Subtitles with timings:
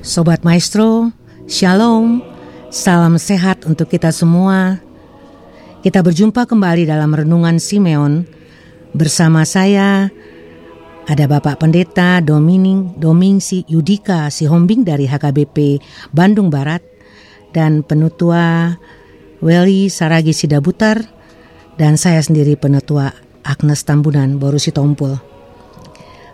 [0.00, 1.12] Sobat Maestro,
[1.44, 2.24] Shalom,
[2.72, 4.80] salam sehat untuk kita semua.
[5.84, 8.24] Kita berjumpa kembali dalam Renungan Simeon
[8.96, 10.08] bersama saya,
[11.04, 15.84] ada Bapak Pendeta Domining Domingsi Yudika Sihombing dari HKBP
[16.16, 16.80] Bandung Barat
[17.52, 18.72] dan Penutua
[19.44, 20.96] Weli Saragi Sidabutar
[21.76, 23.12] dan saya sendiri Penutua
[23.44, 25.20] Agnes Tambunan Borusi Tompul.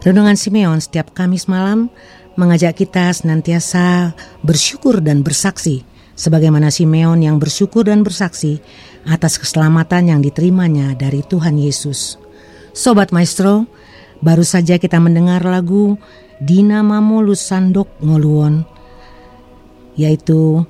[0.06, 1.90] Renungan Simeon setiap Kamis malam
[2.36, 4.12] mengajak kita senantiasa
[4.44, 5.82] bersyukur dan bersaksi
[6.16, 8.60] sebagaimana Simeon yang bersyukur dan bersaksi
[9.04, 12.16] atas keselamatan yang diterimanya dari Tuhan Yesus.
[12.77, 13.68] Sobat Maestro,
[14.20, 15.96] baru saja kita mendengar lagu
[16.41, 18.77] Dina Mamo Lusandok Ngoluon
[19.96, 20.60] yaitu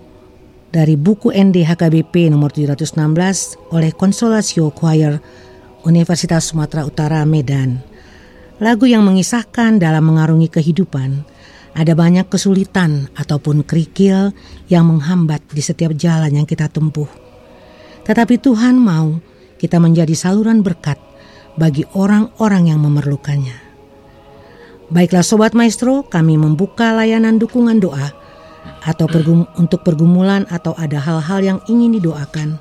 [0.71, 5.19] dari buku ND HKBP nomor 716 oleh Konsolasio Choir
[5.83, 7.83] Universitas Sumatera Utara Medan.
[8.63, 11.36] Lagu yang mengisahkan dalam mengarungi kehidupan
[11.77, 14.33] ada banyak kesulitan ataupun kerikil
[14.73, 17.09] yang menghambat di setiap jalan yang kita tempuh.
[18.09, 19.21] Tetapi Tuhan mau
[19.61, 20.97] kita menjadi saluran berkat
[21.61, 23.61] bagi orang-orang yang memerlukannya.
[24.89, 28.15] Baiklah Sobat Maestro, kami membuka layanan dukungan doa
[28.87, 32.57] atau pergum untuk pergumulan atau ada hal-hal yang ingin didoakan.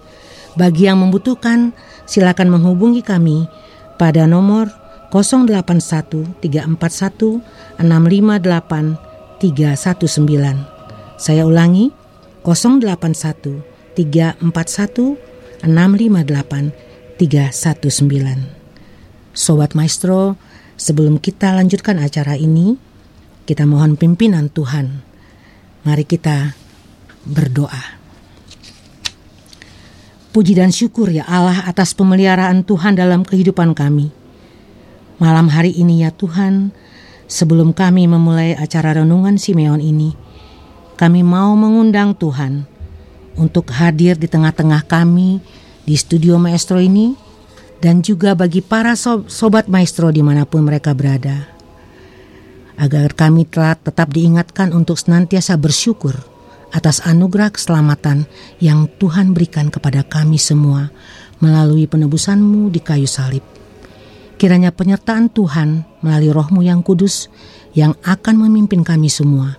[0.57, 1.71] Bagi yang membutuhkan,
[2.09, 3.45] silakan menghubungi kami
[4.01, 4.73] pada nomor
[5.15, 7.39] 081 341
[7.79, 8.99] 658
[9.39, 11.15] 319.
[11.15, 11.95] Saya ulangi
[12.43, 13.63] 081
[13.95, 15.15] 341
[15.63, 16.75] 658
[17.15, 18.43] 319.
[19.31, 20.35] Sobat Maestro,
[20.75, 22.75] sebelum kita lanjutkan acara ini,
[23.47, 24.99] kita mohon pimpinan Tuhan.
[25.87, 26.59] Mari kita
[27.23, 28.03] berdoa.
[30.35, 34.24] Puji dan syukur ya Allah atas pemeliharaan Tuhan dalam kehidupan kami.
[35.15, 36.75] Malam hari ini ya Tuhan,
[37.25, 40.13] Sebelum kami memulai acara renungan Simeon ini,
[40.93, 42.69] kami mau mengundang Tuhan
[43.33, 45.41] untuk hadir di tengah-tengah kami
[45.89, 47.17] di studio maestro ini
[47.81, 51.49] dan juga bagi para sobat maestro di mana pun mereka berada.
[52.77, 56.13] Agar kami telah tetap diingatkan untuk senantiasa bersyukur
[56.75, 58.29] atas anugerah keselamatan
[58.61, 60.93] yang Tuhan berikan kepada kami semua
[61.41, 63.54] melalui penebusanmu di kayu salib.
[64.35, 67.31] Kiranya penyertaan Tuhan melalui rohmu yang kudus
[67.71, 69.55] yang akan memimpin kami semua,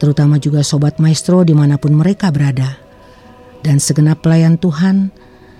[0.00, 2.80] terutama juga Sobat Maestro di mana pun mereka berada.
[3.60, 5.12] Dan segenap pelayan Tuhan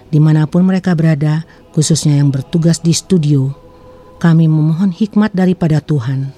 [0.09, 1.45] di mana pun mereka berada,
[1.77, 3.53] khususnya yang bertugas di studio,
[4.17, 6.33] kami memohon hikmat daripada Tuhan.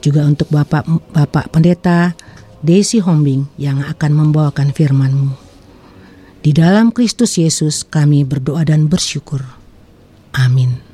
[0.00, 2.14] Juga untuk Bapak, Bapak Pendeta
[2.60, 5.32] Desi Hombing yang akan membawakan firman-Mu.
[6.40, 9.44] Di dalam Kristus Yesus kami berdoa dan bersyukur.
[10.32, 10.89] Amin.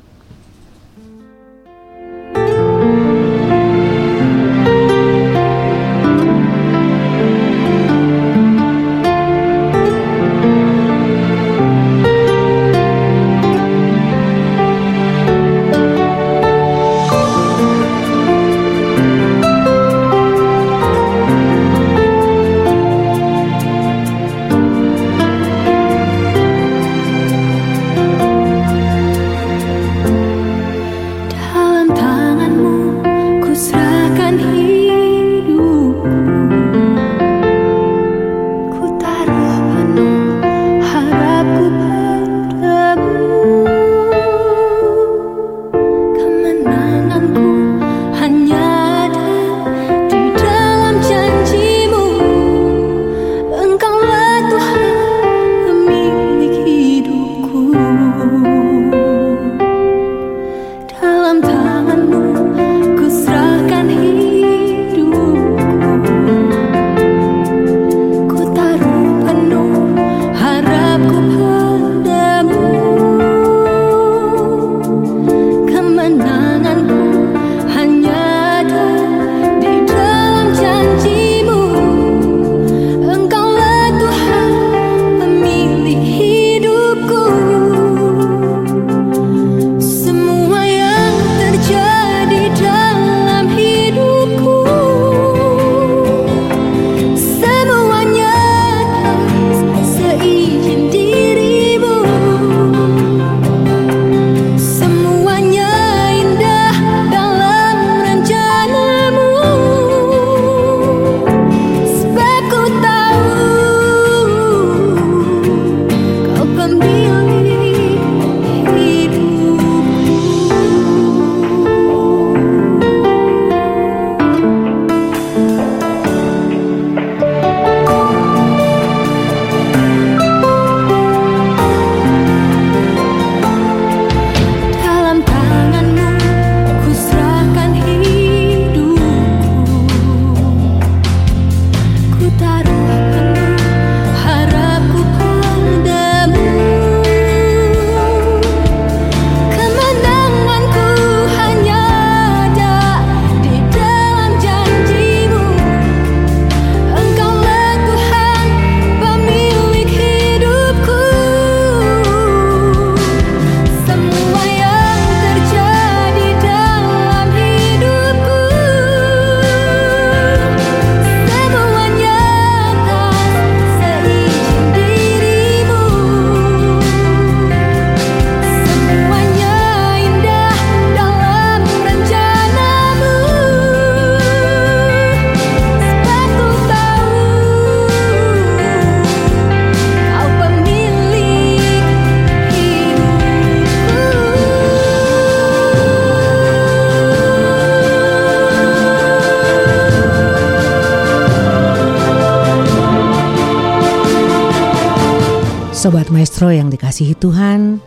[205.77, 207.77] Sobat Maestro yang dikasihi Tuhan,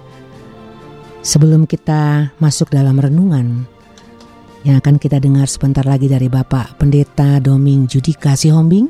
[1.27, 3.67] sebelum kita masuk dalam renungan
[4.63, 8.87] yang akan kita dengar sebentar lagi dari Bapak Pendeta Doming Judika Sihombing,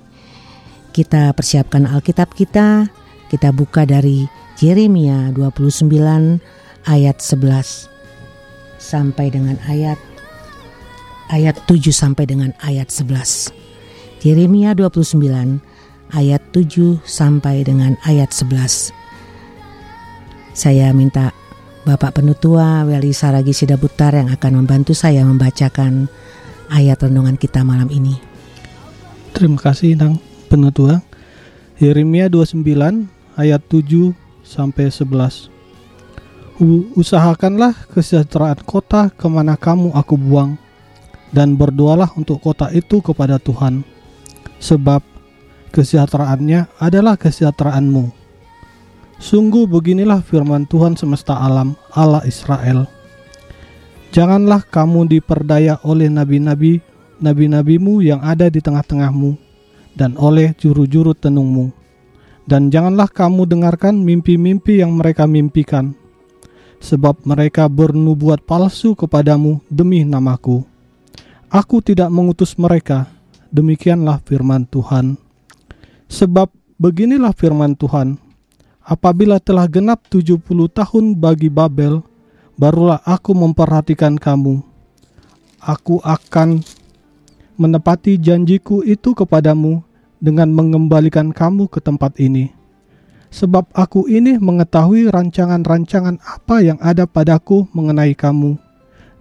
[0.93, 2.93] kita persiapkan Alkitab kita,
[3.33, 4.29] kita buka dari
[4.61, 5.89] Yeremia 29
[6.85, 7.89] ayat 11
[8.77, 9.97] sampai dengan ayat
[11.33, 13.49] ayat 7 sampai dengan ayat 11.
[14.21, 15.70] Yeremia 29
[16.15, 18.91] ayat 7 sampai dengan ayat 11.
[20.55, 21.33] Saya minta
[21.87, 26.11] Bapak Penutua Weli Saragi Sidabutar yang akan membantu saya membacakan
[26.69, 28.21] ayat renungan kita malam ini.
[29.33, 30.21] Terima kasih Nang
[30.51, 31.01] Penutua.
[31.81, 32.61] Yeremia 29
[33.41, 34.13] ayat 7
[34.45, 35.49] sampai 11.
[36.93, 40.61] Usahakanlah kesejahteraan kota ke mana kamu aku buang,
[41.33, 43.81] dan berdoalah untuk kota itu kepada Tuhan,
[44.61, 45.01] sebab
[45.71, 48.11] kesejahteraannya adalah kesejahteraanmu.
[49.21, 52.89] Sungguh beginilah firman Tuhan semesta alam, Allah Israel.
[54.11, 56.83] Janganlah kamu diperdaya oleh nabi-nabi,
[57.23, 59.39] nabi-nabimu yang ada di tengah-tengahmu,
[59.95, 61.71] dan oleh juru-juru tenungmu.
[62.49, 65.95] Dan janganlah kamu dengarkan mimpi-mimpi yang mereka mimpikan,
[66.83, 70.67] sebab mereka bernubuat palsu kepadamu demi namaku.
[71.47, 73.07] Aku tidak mengutus mereka,
[73.55, 75.30] demikianlah firman Tuhan.
[76.11, 78.19] Sebab beginilah firman Tuhan,
[78.83, 80.43] apabila telah genap 70
[80.75, 82.03] tahun bagi Babel,
[82.59, 84.59] barulah aku memperhatikan kamu.
[85.63, 86.67] Aku akan
[87.55, 89.87] menepati janjiku itu kepadamu
[90.19, 92.51] dengan mengembalikan kamu ke tempat ini.
[93.31, 98.59] Sebab aku ini mengetahui rancangan-rancangan apa yang ada padaku mengenai kamu.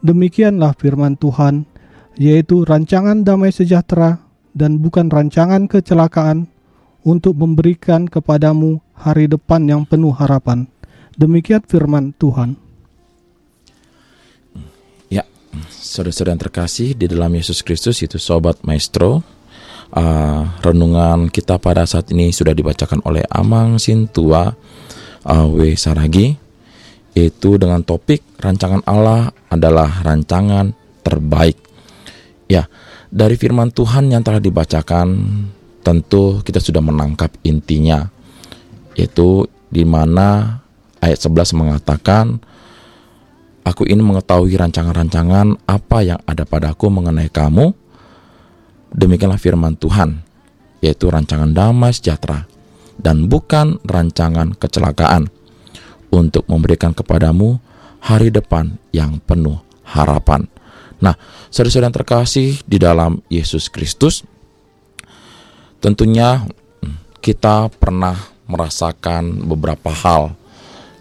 [0.01, 1.69] Demikianlah firman Tuhan,
[2.18, 4.25] yaitu rancangan damai sejahtera
[4.57, 6.50] dan bukan rancangan kecelakaan,
[7.04, 10.68] untuk memberikan kepadamu hari depan yang penuh harapan.
[11.16, 12.56] Demikian firman Tuhan.
[15.12, 15.28] Ya,
[15.68, 19.24] saudara-saudara yang terkasih di dalam Yesus Kristus itu Sobat Maestro.
[19.90, 24.53] Uh, renungan kita pada saat ini sudah dibacakan oleh Amang Sintua
[25.25, 25.74] uh, W.
[25.74, 26.38] Saragi
[27.18, 31.58] itu dengan topik rancangan Allah adalah rancangan terbaik.
[32.46, 32.70] Ya,
[33.10, 35.08] dari firman Tuhan yang telah dibacakan
[35.89, 38.05] tentu kita sudah menangkap intinya
[38.93, 40.62] yaitu di mana
[41.01, 42.38] ayat 11 mengatakan
[43.65, 47.74] Aku ini mengetahui rancangan-rancangan apa yang ada padaku mengenai kamu
[48.93, 50.22] Demikianlah firman Tuhan
[50.86, 52.46] yaitu rancangan damai sejahtera
[53.01, 55.27] dan bukan rancangan kecelakaan
[56.13, 57.58] untuk memberikan kepadamu
[58.00, 60.48] hari depan yang penuh harapan.
[61.00, 61.15] Nah,
[61.51, 64.24] saudara-saudara yang terkasih di dalam Yesus Kristus,
[65.79, 66.43] Tentunya
[67.24, 68.19] kita pernah
[68.51, 70.36] merasakan beberapa hal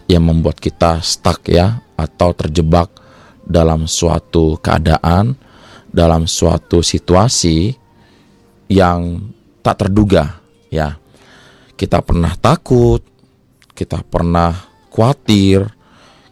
[0.07, 2.87] yang membuat kita stuck ya atau terjebak
[3.43, 5.35] dalam suatu keadaan,
[5.91, 7.75] dalam suatu situasi
[8.71, 9.19] yang
[9.59, 10.39] tak terduga
[10.71, 10.95] ya.
[11.75, 13.03] Kita pernah takut,
[13.75, 14.55] kita pernah
[14.87, 15.67] khawatir,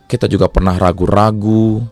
[0.07, 1.83] kita juga pernah ragu-ragu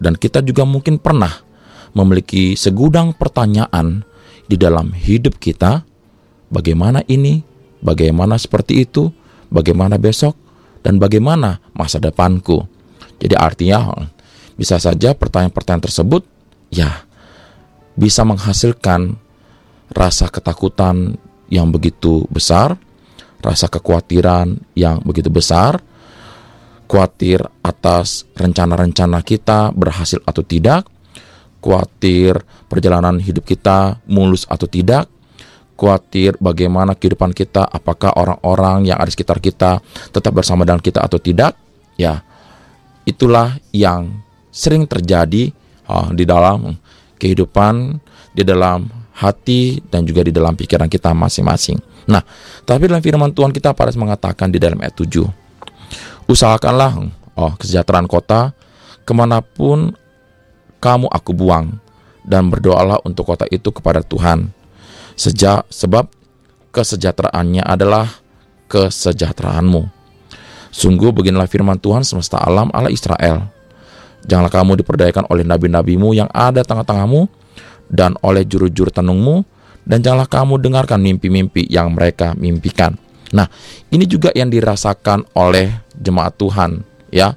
[0.00, 1.44] dan kita juga mungkin pernah
[1.92, 4.00] memiliki segudang pertanyaan
[4.48, 5.89] di dalam hidup kita
[6.50, 7.40] bagaimana ini,
[7.80, 9.08] bagaimana seperti itu,
[9.48, 10.36] bagaimana besok,
[10.84, 12.66] dan bagaimana masa depanku.
[13.20, 13.94] Jadi artinya
[14.58, 16.22] bisa saja pertanyaan-pertanyaan tersebut
[16.68, 17.08] ya
[17.96, 19.16] bisa menghasilkan
[19.92, 21.18] rasa ketakutan
[21.50, 22.78] yang begitu besar,
[23.42, 25.82] rasa kekhawatiran yang begitu besar,
[26.86, 30.86] khawatir atas rencana-rencana kita berhasil atau tidak,
[31.60, 32.38] khawatir
[32.70, 35.10] perjalanan hidup kita mulus atau tidak,
[35.80, 39.80] khawatir bagaimana kehidupan kita, apakah orang-orang yang ada di sekitar kita
[40.12, 41.56] tetap bersama dengan kita atau tidak,
[41.96, 42.20] ya
[43.08, 44.20] itulah yang
[44.52, 45.48] sering terjadi
[45.88, 46.76] uh, di dalam
[47.16, 47.96] kehidupan,
[48.36, 51.80] di dalam hati dan juga di dalam pikiran kita masing-masing.
[52.12, 52.20] Nah,
[52.68, 55.24] tapi dalam firman Tuhan kita pada mengatakan di dalam ayat 7,
[56.28, 56.92] usahakanlah
[57.40, 58.52] oh, kesejahteraan kota
[59.08, 59.96] ke mana pun
[60.80, 61.80] kamu aku buang
[62.24, 64.59] dan berdoalah untuk kota itu kepada Tuhan
[65.20, 66.08] Sejak sebab
[66.72, 68.08] kesejahteraannya adalah
[68.72, 69.84] kesejahteraanmu.
[70.72, 73.44] Sungguh beginilah firman Tuhan semesta alam Allah Israel.
[74.24, 77.28] Janganlah kamu diperdayakan oleh nabi-nabimu yang ada tengah-tengahmu
[77.92, 79.44] dan oleh juru-juru tenungmu
[79.84, 82.96] dan janganlah kamu dengarkan mimpi-mimpi yang mereka mimpikan.
[83.36, 83.44] Nah,
[83.92, 86.80] ini juga yang dirasakan oleh jemaat Tuhan,
[87.12, 87.36] ya,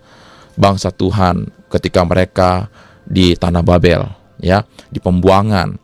[0.55, 2.71] bangsa Tuhan ketika mereka
[3.03, 4.07] di tanah Babel,
[4.39, 5.82] ya, di pembuangan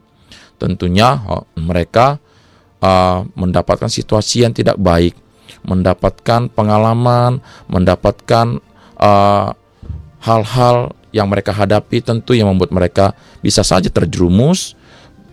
[0.60, 1.18] tentunya
[1.56, 2.20] mereka
[3.34, 5.16] mendapatkan situasi yang tidak baik,
[5.63, 7.39] mendapatkan pengalaman,
[7.72, 8.60] mendapatkan
[10.20, 10.78] hal-hal
[11.10, 13.06] yang mereka hadapi tentu yang membuat mereka
[13.42, 14.78] bisa saja terjerumus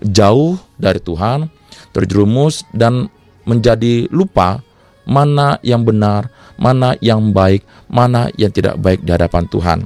[0.00, 1.52] jauh dari Tuhan,
[1.92, 3.12] terjerumus dan
[3.44, 4.64] menjadi lupa
[5.06, 9.78] mana yang benar, mana yang baik, mana yang tidak baik di hadapan Tuhan.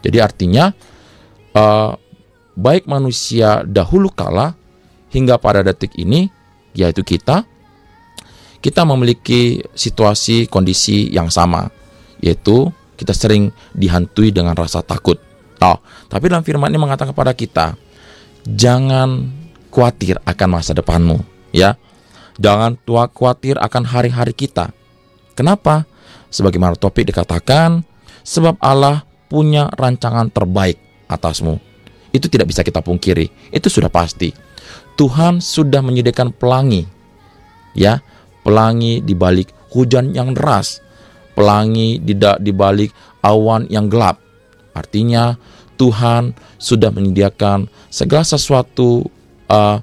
[0.00, 0.72] Jadi artinya
[1.52, 1.92] uh,
[2.56, 4.56] baik manusia dahulu kala
[5.12, 6.32] hingga pada detik ini
[6.72, 7.44] yaitu kita
[8.64, 11.68] kita memiliki situasi kondisi yang sama
[12.24, 15.18] yaitu kita sering dihantui dengan rasa takut.
[15.62, 17.74] Oh, tapi dalam firman ini mengatakan kepada kita
[18.46, 19.30] jangan
[19.70, 21.18] khawatir akan masa depanmu
[21.50, 21.74] ya.
[22.40, 24.72] Jangan tua khawatir akan hari-hari kita.
[25.36, 25.84] Kenapa?
[26.32, 27.84] Sebagaimana topik dikatakan,
[28.24, 30.80] sebab Allah punya rancangan terbaik
[31.12, 31.60] atasmu.
[32.08, 33.52] Itu tidak bisa kita pungkiri.
[33.52, 34.32] Itu sudah pasti.
[34.96, 36.84] Tuhan sudah menyediakan pelangi.
[37.72, 38.04] Ya,
[38.44, 40.84] pelangi di balik hujan yang deras,
[41.32, 42.92] pelangi di di balik
[43.24, 44.20] awan yang gelap.
[44.76, 45.36] Artinya
[45.80, 49.08] Tuhan sudah menyediakan segala sesuatu
[49.48, 49.80] uh,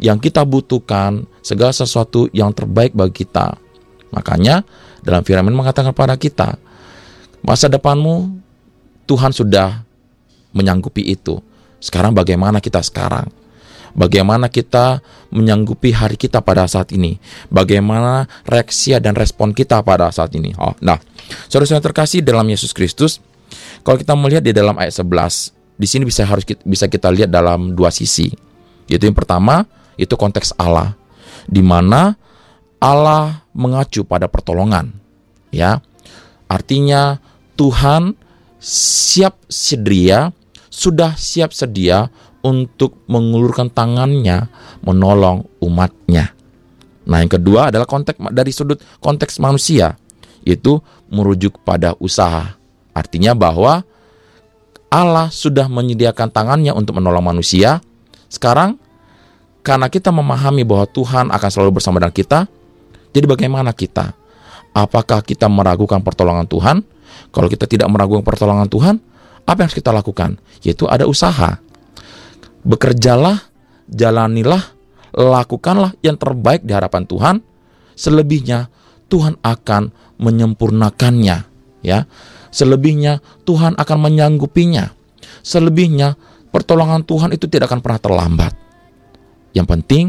[0.00, 3.56] yang kita butuhkan, segala sesuatu yang terbaik bagi kita.
[4.12, 4.64] Makanya
[5.00, 6.60] dalam firman mengatakan kepada kita,
[7.40, 8.36] masa depanmu
[9.08, 9.84] Tuhan sudah
[10.52, 11.40] menyanggupi itu.
[11.80, 13.39] Sekarang bagaimana kita sekarang?
[13.94, 15.02] Bagaimana kita
[15.34, 17.18] menyanggupi hari kita pada saat ini?
[17.50, 20.54] Bagaimana reaksi dan respon kita pada saat ini?
[20.58, 20.98] Oh, nah,
[21.50, 23.18] saudara-saudara terkasih dalam Yesus Kristus,
[23.82, 27.32] kalau kita melihat di dalam ayat 11, di sini bisa harus kita, bisa kita lihat
[27.32, 28.30] dalam dua sisi.
[28.86, 29.64] Yaitu yang pertama,
[29.96, 30.94] itu konteks Allah,
[31.48, 32.14] di mana
[32.80, 34.92] Allah mengacu pada pertolongan.
[35.50, 35.82] Ya.
[36.50, 37.22] Artinya
[37.54, 38.18] Tuhan
[38.60, 40.34] siap sedia
[40.70, 42.08] sudah siap sedia
[42.40, 44.48] untuk mengulurkan tangannya
[44.80, 46.32] menolong umatnya.
[47.04, 49.96] Nah, yang kedua adalah konteks dari sudut konteks manusia,
[50.44, 50.80] yaitu
[51.10, 52.56] merujuk pada usaha.
[52.94, 53.82] Artinya bahwa
[54.90, 57.78] Allah sudah menyediakan tangannya untuk menolong manusia.
[58.30, 58.78] Sekarang
[59.60, 62.38] karena kita memahami bahwa Tuhan akan selalu bersama dengan kita,
[63.10, 64.14] jadi bagaimana kita?
[64.70, 66.82] Apakah kita meragukan pertolongan Tuhan?
[67.34, 69.02] Kalau kita tidak meragukan pertolongan Tuhan,
[69.46, 70.38] apa yang harus kita lakukan?
[70.62, 71.58] Yaitu ada usaha.
[72.60, 73.40] Bekerjalah,
[73.88, 74.60] jalanilah,
[75.16, 77.36] lakukanlah yang terbaik di hadapan Tuhan.
[77.96, 78.72] Selebihnya
[79.12, 81.36] Tuhan akan menyempurnakannya,
[81.84, 81.98] ya.
[82.50, 84.92] Selebihnya Tuhan akan menyanggupinya.
[85.40, 86.16] Selebihnya
[86.50, 88.52] pertolongan Tuhan itu tidak akan pernah terlambat.
[89.52, 90.04] Yang penting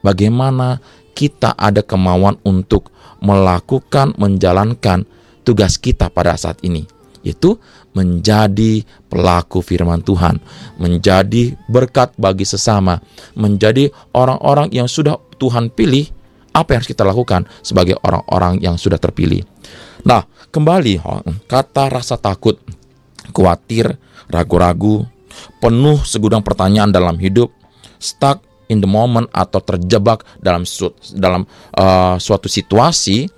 [0.00, 0.80] bagaimana
[1.16, 2.92] kita ada kemauan untuk
[3.24, 5.08] melakukan menjalankan
[5.42, 6.95] tugas kita pada saat ini
[7.26, 7.58] yaitu
[7.90, 10.38] menjadi pelaku firman Tuhan,
[10.78, 13.02] menjadi berkat bagi sesama,
[13.34, 16.06] menjadi orang-orang yang sudah Tuhan pilih,
[16.54, 19.42] apa yang harus kita lakukan sebagai orang-orang yang sudah terpilih.
[20.06, 20.22] Nah,
[20.54, 21.02] kembali
[21.50, 22.62] kata rasa takut,
[23.34, 23.98] khawatir,
[24.30, 25.02] ragu-ragu,
[25.58, 27.50] penuh segudang pertanyaan dalam hidup,
[27.98, 33.30] stuck in the moment atau terjebak dalam su dalam uh, suatu situasi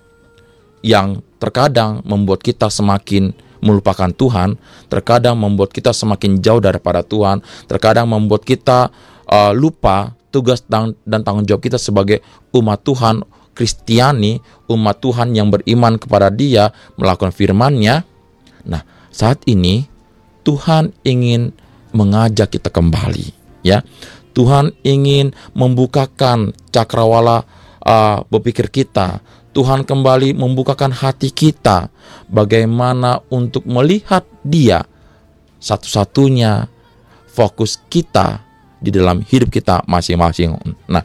[0.85, 8.11] yang terkadang membuat kita semakin melupakan Tuhan, terkadang membuat kita semakin jauh daripada Tuhan, terkadang
[8.11, 8.91] membuat kita
[9.29, 12.21] uh, lupa tugas dan, dan tanggung jawab kita sebagai
[12.53, 13.25] umat Tuhan,
[13.57, 14.39] Kristiani,
[14.71, 18.07] umat Tuhan yang beriman kepada Dia, melakukan firman-Nya.
[18.69, 19.89] Nah, saat ini
[20.47, 21.51] Tuhan ingin
[21.91, 23.35] mengajak kita kembali,
[23.65, 23.83] ya.
[24.37, 27.43] Tuhan ingin membukakan cakrawala
[27.83, 29.19] uh, berpikir kita,
[29.59, 31.91] Tuhan kembali membukakan hati kita
[32.31, 34.87] bagaimana untuk melihat Dia
[35.59, 36.71] satu-satunya
[37.27, 38.39] fokus kita
[38.79, 40.55] di dalam hidup kita masing-masing.
[40.87, 41.03] Nah,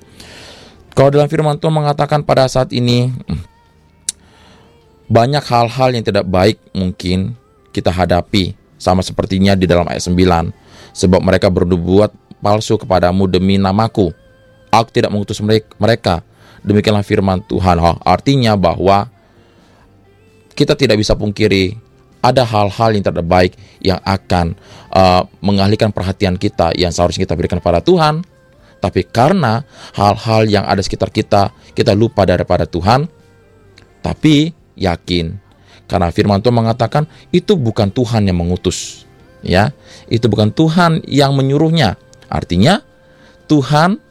[0.94, 3.10] kalau dalam firman Tuhan mengatakan pada saat ini
[5.10, 7.34] banyak hal-hal yang tidak baik mungkin
[7.74, 10.14] kita hadapi sama sepertinya di dalam ayat 9
[10.94, 14.14] sebab mereka berbuat palsu kepadamu demi namaku.
[14.70, 15.42] Aku tidak mengutus
[15.82, 16.22] mereka
[16.64, 17.80] Demikianlah firman Tuhan.
[18.04, 19.12] Artinya bahwa
[20.56, 21.76] kita tidak bisa pungkiri
[22.24, 23.54] ada hal-hal yang tidak baik
[23.84, 24.56] yang akan
[24.96, 28.24] uh, mengalihkan perhatian kita yang seharusnya kita berikan pada Tuhan.
[28.80, 29.64] Tapi karena
[29.96, 33.08] hal-hal yang ada sekitar kita, kita lupa daripada Tuhan.
[34.04, 35.40] Tapi yakin,
[35.88, 39.08] karena firman Tuhan mengatakan itu bukan Tuhan yang mengutus.
[39.40, 39.72] Ya,
[40.12, 41.96] itu bukan Tuhan yang menyuruhnya.
[42.28, 42.84] Artinya
[43.48, 44.03] Tuhan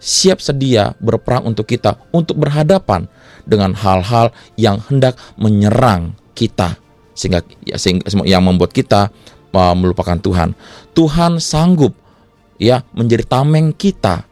[0.00, 3.04] siap sedia berperang untuk kita, untuk berhadapan
[3.44, 6.80] dengan hal-hal yang hendak menyerang kita,
[7.12, 9.12] sehingga, ya, sehingga yang membuat kita
[9.52, 10.56] uh, melupakan Tuhan.
[10.96, 11.92] Tuhan sanggup
[12.56, 14.24] ya menjadi tameng kita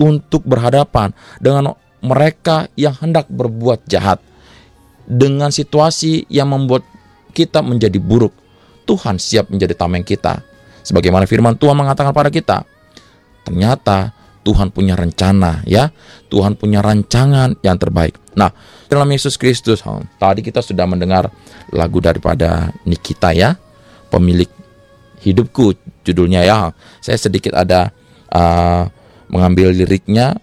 [0.00, 4.24] untuk berhadapan dengan mereka yang hendak berbuat jahat.
[5.04, 6.82] dengan situasi yang membuat
[7.36, 8.32] kita menjadi buruk.
[8.84, 10.44] Tuhan siap menjadi tameng kita.
[10.84, 12.68] Sebagaimana firman Tuhan mengatakan pada kita,
[13.44, 14.12] ternyata
[14.44, 15.88] Tuhan punya rencana ya.
[16.28, 18.20] Tuhan punya rancangan yang terbaik.
[18.36, 18.52] Nah,
[18.86, 19.80] dalam Yesus Kristus,
[20.20, 21.32] tadi kita sudah mendengar
[21.72, 23.56] lagu daripada Nikita ya,
[24.12, 24.50] pemilik
[25.24, 25.72] hidupku
[26.04, 26.70] judulnya ya.
[27.00, 27.88] Saya sedikit ada
[28.28, 28.84] uh,
[29.32, 30.36] mengambil liriknya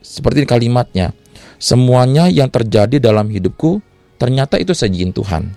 [0.00, 1.12] seperti kalimatnya.
[1.60, 3.84] Semuanya yang terjadi dalam hidupku
[4.16, 5.52] ternyata itu sajian Tuhan.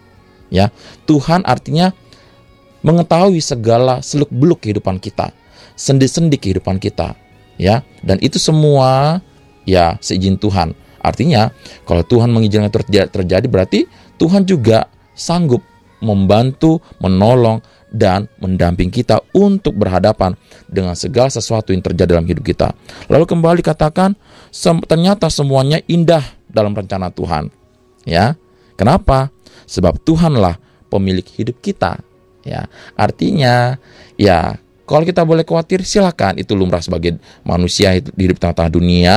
[0.47, 0.71] Ya,
[1.03, 1.91] Tuhan artinya
[2.79, 5.35] mengetahui segala seluk-beluk kehidupan kita,
[5.75, 7.19] sendi-sendi kehidupan kita,
[7.57, 7.83] ya.
[8.01, 9.21] Dan itu semua
[9.67, 10.73] ya seizin Tuhan.
[11.01, 11.53] Artinya,
[11.85, 13.85] kalau Tuhan mengizinkan terjadi berarti
[14.17, 15.61] Tuhan juga sanggup
[15.97, 20.35] membantu, menolong dan mendamping kita untuk berhadapan
[20.67, 22.75] dengan segala sesuatu yang terjadi dalam hidup kita.
[23.07, 24.13] Lalu kembali katakan,
[24.85, 27.49] ternyata semuanya indah dalam rencana Tuhan.
[28.03, 28.35] Ya.
[28.77, 29.33] Kenapa?
[29.65, 30.59] Sebab Tuhanlah
[30.91, 31.97] pemilik hidup kita.
[32.47, 33.75] Ya, artinya
[34.15, 34.55] ya
[34.87, 39.15] kalau kita boleh khawatir silakan itu lumrah sebagai manusia di hidup tengah-tengah dunia.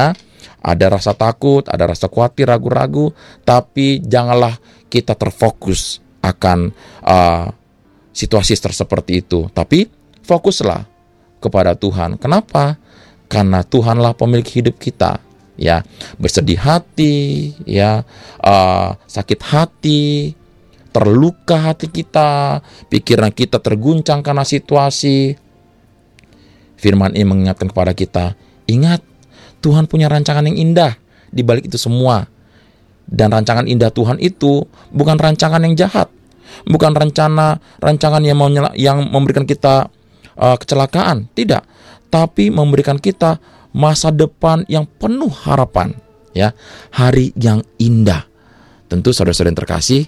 [0.60, 3.16] Ada rasa takut, ada rasa khawatir, ragu-ragu,
[3.48, 4.60] tapi janganlah
[4.92, 6.68] kita terfokus akan
[7.00, 7.48] uh,
[8.12, 9.48] situasi seperti itu.
[9.48, 9.88] Tapi
[10.20, 10.84] fokuslah
[11.40, 12.20] kepada Tuhan.
[12.20, 12.76] Kenapa?
[13.30, 15.22] Karena Tuhanlah pemilik hidup kita.
[15.60, 15.84] Ya,
[16.16, 18.04] bersedih hati, ya,
[18.40, 20.32] uh, sakit hati,
[20.88, 25.36] terluka hati kita, pikiran kita terguncang karena situasi.
[26.80, 28.32] Firman ini mengingatkan kepada kita,
[28.64, 29.04] ingat
[29.60, 30.96] Tuhan punya rancangan yang indah
[31.28, 32.24] di balik itu semua.
[33.04, 34.64] Dan rancangan indah Tuhan itu
[34.94, 36.08] bukan rancangan yang jahat
[36.66, 39.88] bukan rencana rancangan yang mau yang memberikan kita
[40.36, 41.64] uh, kecelakaan, tidak,
[42.12, 43.38] tapi memberikan kita
[43.70, 45.94] masa depan yang penuh harapan,
[46.34, 46.52] ya,
[46.90, 48.26] hari yang indah.
[48.90, 50.02] Tentu saudara-saudara yang terkasih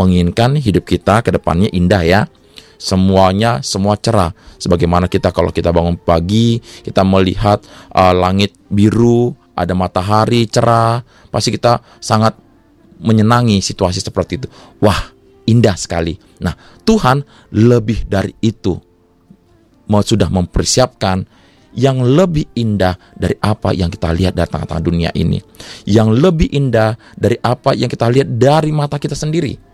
[0.00, 2.20] menginginkan hidup kita ke depannya indah ya.
[2.80, 4.32] Semuanya semua cerah.
[4.56, 7.60] Sebagaimana kita kalau kita bangun pagi, kita melihat
[7.92, 12.32] uh, langit biru, ada matahari cerah, pasti kita sangat
[13.04, 14.48] menyenangi situasi seperti itu.
[14.80, 15.12] Wah,
[15.44, 16.16] indah sekali.
[16.40, 16.56] Nah,
[16.88, 17.20] Tuhan
[17.52, 18.80] lebih dari itu
[19.92, 21.28] mau sudah mempersiapkan
[21.76, 25.38] yang lebih indah dari apa yang kita lihat dari tengah-tengah dunia ini.
[25.86, 29.69] Yang lebih indah dari apa yang kita lihat dari mata kita sendiri.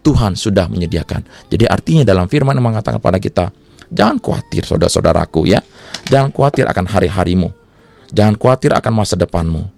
[0.00, 1.50] Tuhan sudah menyediakan.
[1.52, 3.52] Jadi artinya dalam firman yang mengatakan pada kita,
[3.92, 5.60] jangan khawatir saudara-saudaraku ya.
[6.08, 7.48] Jangan khawatir akan hari-harimu.
[8.10, 9.68] Jangan khawatir akan masa depanmu.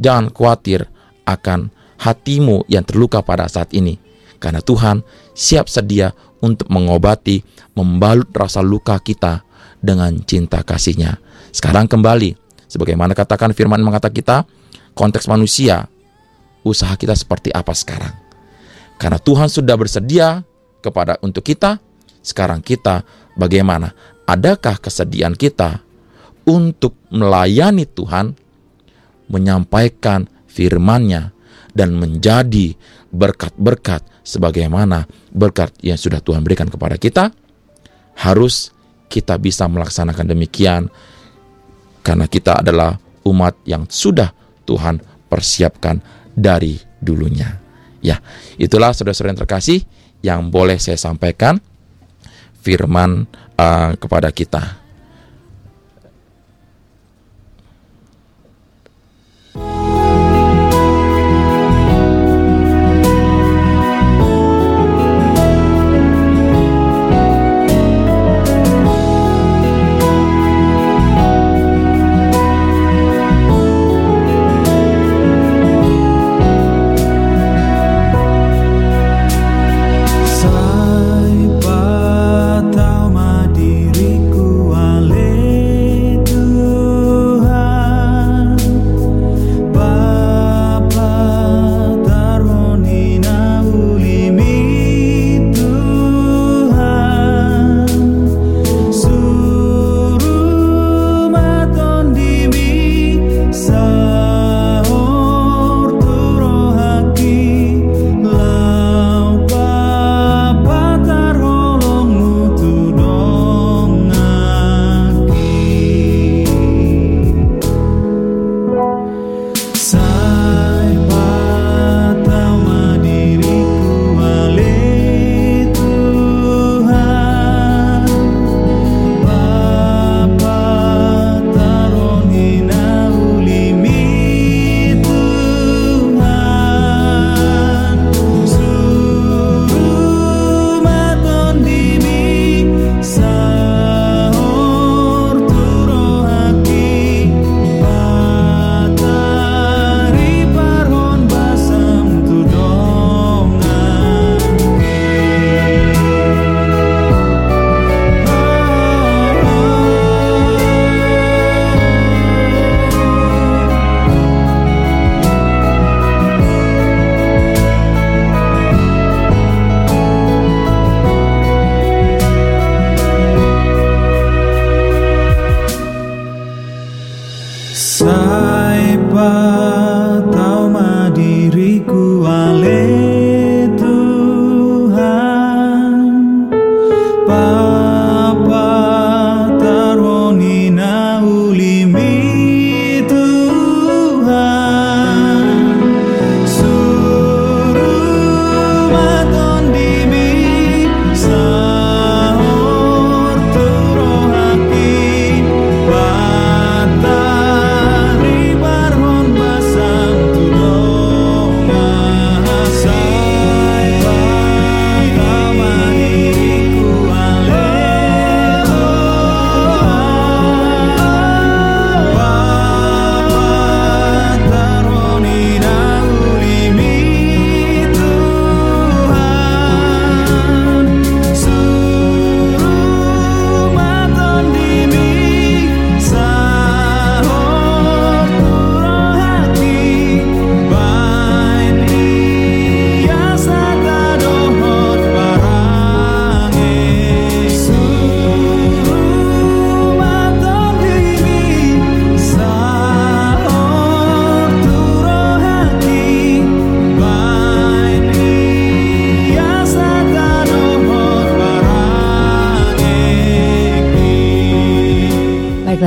[0.00, 0.88] Jangan khawatir
[1.28, 1.68] akan
[2.00, 3.96] hatimu yang terluka pada saat ini
[4.38, 5.00] karena Tuhan
[5.32, 6.12] siap sedia
[6.44, 7.40] untuk mengobati,
[7.74, 9.42] membalut rasa luka kita
[9.80, 11.16] dengan cinta kasihnya.
[11.52, 12.36] Sekarang kembali,
[12.68, 14.36] sebagaimana katakan firman mengatakan kita,
[14.92, 15.88] konteks manusia,
[16.62, 18.25] usaha kita seperti apa sekarang.
[18.96, 20.40] Karena Tuhan sudah bersedia
[20.80, 21.80] kepada untuk kita,
[22.24, 23.04] sekarang kita
[23.36, 23.92] bagaimana?
[24.26, 25.84] Adakah kesediaan kita
[26.48, 28.34] untuk melayani Tuhan,
[29.30, 31.30] menyampaikan firman-Nya,
[31.76, 32.72] dan menjadi
[33.12, 37.30] berkat-berkat sebagaimana berkat yang sudah Tuhan berikan kepada kita,
[38.16, 38.72] harus
[39.12, 40.88] kita bisa melaksanakan demikian
[42.00, 42.96] karena kita adalah
[43.28, 44.32] umat yang sudah
[44.64, 46.00] Tuhan persiapkan
[46.32, 47.65] dari dulunya.
[48.04, 48.20] Ya,
[48.60, 49.78] itulah saudara-saudara yang terkasih
[50.24, 51.60] yang boleh saya sampaikan
[52.60, 54.85] firman uh, kepada kita.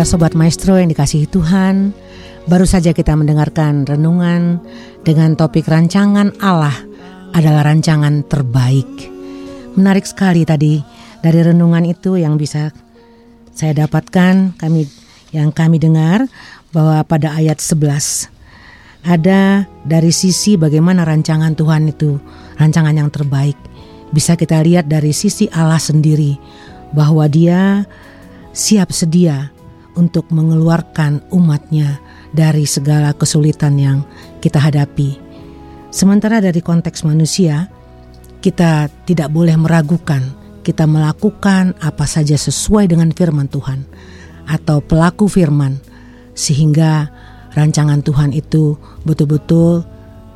[0.09, 1.93] Sobat Maestro yang dikasihi Tuhan,
[2.49, 4.57] baru saja kita mendengarkan renungan
[5.05, 6.73] dengan topik rancangan Allah
[7.37, 8.89] adalah rancangan terbaik.
[9.77, 10.81] Menarik sekali tadi
[11.21, 12.73] dari renungan itu yang bisa
[13.53, 14.89] saya dapatkan kami
[15.29, 16.25] yang kami dengar
[16.73, 22.17] bahwa pada ayat 11 ada dari sisi bagaimana rancangan Tuhan itu
[22.57, 23.61] rancangan yang terbaik.
[24.09, 26.33] Bisa kita lihat dari sisi Allah sendiri
[26.97, 27.85] bahwa dia
[28.57, 29.58] siap sedia
[29.99, 31.99] untuk mengeluarkan umatnya
[32.31, 34.07] dari segala kesulitan yang
[34.39, 35.19] kita hadapi.
[35.91, 37.67] Sementara dari konteks manusia,
[38.39, 40.23] kita tidak boleh meragukan,
[40.63, 43.83] kita melakukan apa saja sesuai dengan firman Tuhan
[44.47, 45.75] atau pelaku firman
[46.31, 47.11] sehingga
[47.51, 49.83] rancangan Tuhan itu betul-betul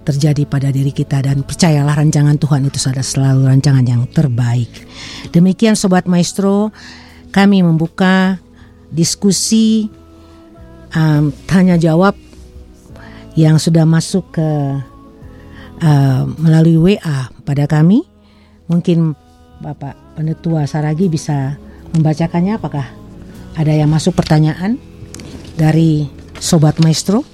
[0.03, 4.67] terjadi pada diri kita dan percayalah rancangan Tuhan itu adalah selalu rancangan yang terbaik.
[5.31, 6.75] Demikian sobat maestro,
[7.31, 8.42] kami membuka
[8.93, 9.89] diskusi
[10.93, 12.13] um, tanya jawab
[13.33, 14.49] yang sudah masuk ke
[15.81, 18.05] uh, melalui WA pada kami.
[18.69, 19.17] Mungkin
[19.59, 21.57] Bapak Penetua Saragi bisa
[21.97, 22.85] membacakannya apakah
[23.57, 24.77] ada yang masuk pertanyaan
[25.57, 27.25] dari Sobat Maestro?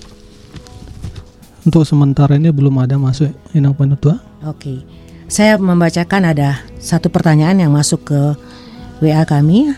[1.68, 4.16] Untuk sementara ini belum ada masuk Inang Penetua.
[4.48, 4.82] Oke,
[5.28, 8.22] saya membacakan ada satu pertanyaan yang masuk ke
[9.04, 9.76] WA kami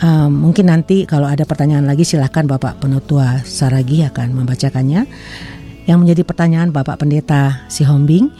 [0.00, 5.04] Um, mungkin nanti kalau ada pertanyaan lagi silahkan Bapak Penutua Saragi akan membacakannya.
[5.84, 8.32] Yang menjadi pertanyaan Bapak Pendeta Sihombing,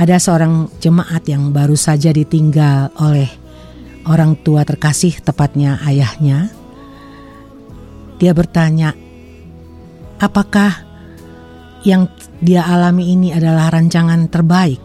[0.00, 3.28] ada seorang jemaat yang baru saja ditinggal oleh
[4.08, 6.48] orang tua terkasih tepatnya ayahnya.
[8.16, 8.96] Dia bertanya,
[10.16, 10.80] apakah
[11.84, 12.08] yang
[12.40, 14.80] dia alami ini adalah rancangan terbaik?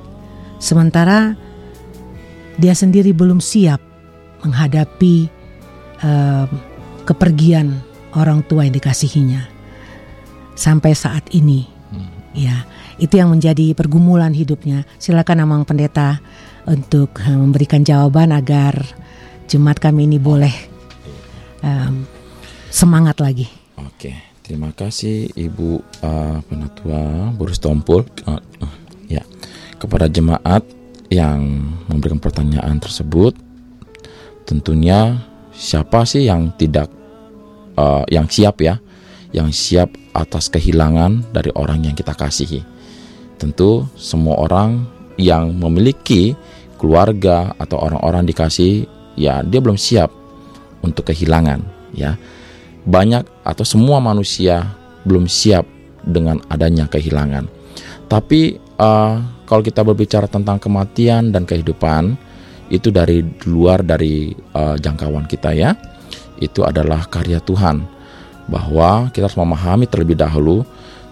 [0.60, 1.38] Sementara
[2.58, 3.80] dia sendiri belum siap
[4.42, 5.37] menghadapi
[6.04, 6.46] uh,
[7.08, 7.80] kepergian
[8.18, 9.48] orang tua yang dikasihinya
[10.58, 11.70] sampai saat ini.
[11.94, 12.10] Hmm.
[12.38, 12.66] Ya,
[12.98, 14.84] itu yang menjadi pergumulan hidupnya.
[14.98, 16.20] Silakan Amang Pendeta
[16.68, 18.84] untuk uh, memberikan jawaban agar
[19.48, 20.52] jemaat kami ini boleh
[21.64, 22.04] um,
[22.68, 23.48] semangat lagi.
[23.80, 25.70] Oke, terima kasih Ibu
[26.04, 28.04] uh, Penatua Burus Tompul.
[28.28, 28.76] Uh, uh,
[29.08, 29.24] ya,
[29.80, 30.68] kepada jemaat
[31.08, 33.32] yang memberikan pertanyaan tersebut,
[34.44, 35.24] tentunya
[35.58, 36.88] siapa sih yang tidak
[37.76, 38.78] uh, yang siap ya?
[39.34, 42.62] Yang siap atas kehilangan dari orang yang kita kasihi.
[43.42, 44.86] Tentu semua orang
[45.18, 46.38] yang memiliki
[46.78, 48.86] keluarga atau orang-orang dikasih
[49.18, 50.14] ya dia belum siap
[50.86, 51.66] untuk kehilangan
[51.98, 52.16] ya.
[52.88, 54.64] Banyak atau semua manusia
[55.04, 55.68] belum siap
[56.08, 57.50] dengan adanya kehilangan.
[58.08, 62.16] Tapi uh, kalau kita berbicara tentang kematian dan kehidupan
[62.68, 65.76] itu dari luar dari uh, jangkauan kita ya.
[66.38, 67.84] Itu adalah karya Tuhan.
[68.48, 70.64] Bahwa kita harus memahami terlebih dahulu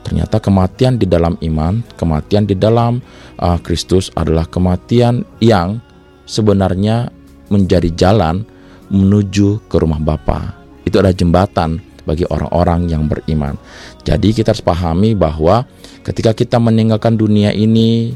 [0.06, 3.02] ternyata kematian di dalam iman, kematian di dalam
[3.42, 5.82] uh, Kristus adalah kematian yang
[6.30, 7.10] sebenarnya
[7.50, 8.46] menjadi jalan
[8.94, 10.54] menuju ke rumah Bapa.
[10.86, 13.58] Itu adalah jembatan bagi orang-orang yang beriman.
[14.06, 15.66] Jadi kita harus pahami bahwa
[16.06, 18.14] ketika kita meninggalkan dunia ini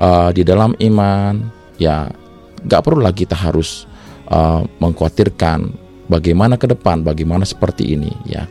[0.00, 1.44] uh, di dalam iman,
[1.76, 2.08] ya
[2.66, 3.86] Gak perlu lagi kita harus
[4.30, 5.70] uh, mengkhawatirkan
[6.10, 8.46] bagaimana ke depan, bagaimana seperti ini ya.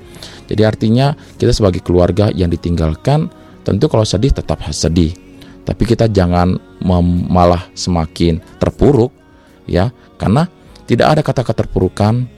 [0.46, 3.28] Jadi artinya kita sebagai keluarga yang ditinggalkan
[3.66, 5.12] tentu kalau sedih tetap sedih.
[5.66, 6.56] Tapi kita jangan
[7.26, 9.10] malah semakin terpuruk
[9.66, 9.90] ya
[10.22, 10.46] karena
[10.86, 12.30] tidak ada kata-kata terpurukan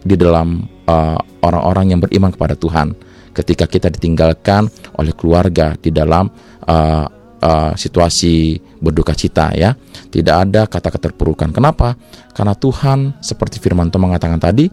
[0.00, 2.96] di dalam uh, orang-orang yang beriman kepada Tuhan
[3.36, 4.66] ketika kita ditinggalkan
[4.96, 6.32] oleh keluarga di dalam
[6.64, 7.06] uh,
[7.40, 9.74] uh, situasi berduka cita ya.
[10.10, 11.50] Tidak ada kata keterpurukan.
[11.50, 11.96] Kenapa?
[12.36, 14.68] Karena Tuhan seperti firman Tuhan mengatakan tadi,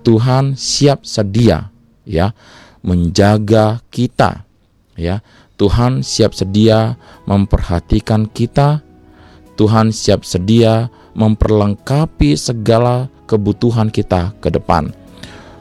[0.00, 1.68] Tuhan siap sedia
[2.04, 2.32] ya
[2.80, 4.44] menjaga kita
[4.96, 5.20] ya.
[5.60, 6.96] Tuhan siap sedia
[7.28, 8.80] memperhatikan kita.
[9.60, 14.88] Tuhan siap sedia memperlengkapi segala kebutuhan kita ke depan.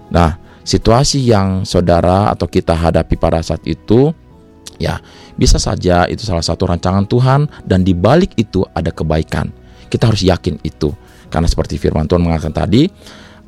[0.08, 4.16] Nah, situasi yang saudara atau kita hadapi pada saat itu
[4.80, 5.04] Ya,
[5.36, 9.52] bisa saja itu salah satu rancangan Tuhan dan di balik itu ada kebaikan.
[9.92, 10.96] Kita harus yakin itu.
[11.28, 12.88] Karena seperti firman Tuhan mengatakan tadi,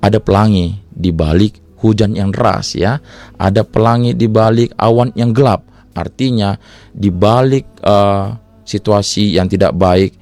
[0.03, 2.99] ada pelangi di balik hujan yang deras ya.
[3.39, 5.63] Ada pelangi di balik awan yang gelap.
[5.95, 6.59] Artinya
[6.91, 8.35] di balik uh,
[8.67, 10.21] situasi yang tidak baik